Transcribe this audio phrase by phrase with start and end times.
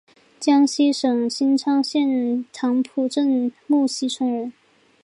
[0.39, 4.51] 江西省新昌县棠浦镇沐溪村人。